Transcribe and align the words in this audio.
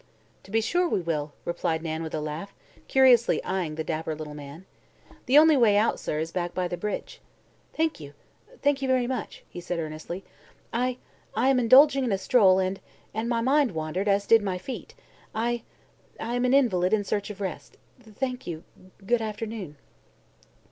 "To 0.41 0.49
be 0.49 0.61
sure 0.61 0.89
we 0.89 0.99
will," 0.99 1.31
replied 1.45 1.83
Nan 1.83 2.01
with 2.01 2.15
a 2.15 2.19
laugh, 2.21 2.55
curiously 2.87 3.39
eyeing 3.43 3.75
the 3.75 3.83
dapper 3.83 4.15
little 4.15 4.33
man. 4.33 4.65
"The 5.27 5.37
only 5.37 5.55
way 5.55 5.77
out, 5.77 5.99
sir, 5.99 6.17
is 6.17 6.31
back 6.31 6.55
by 6.55 6.67
the 6.67 6.75
bridge." 6.75 7.21
"Thank 7.75 7.99
you. 7.99 8.15
Thank 8.63 8.81
you 8.81 8.87
very 8.87 9.05
much," 9.05 9.43
he 9.47 9.61
said 9.61 9.77
earnestly. 9.77 10.23
"I 10.73 10.97
I 11.35 11.49
am 11.49 11.59
indulging 11.59 12.03
in 12.03 12.11
a 12.11 12.17
stroll 12.17 12.57
and 12.57 12.79
and 13.13 13.29
my 13.29 13.41
mind 13.41 13.73
wandered, 13.73 14.07
as 14.07 14.25
did 14.25 14.41
my 14.41 14.57
feet. 14.57 14.95
I 15.35 15.61
I 16.19 16.33
am 16.33 16.45
an 16.45 16.53
invalid 16.55 16.93
in 16.93 17.03
search 17.03 17.29
of 17.29 17.39
rest. 17.39 17.77
Thank 18.01 18.47
you. 18.47 18.63
Good 19.05 19.21
afternoon." 19.21 19.77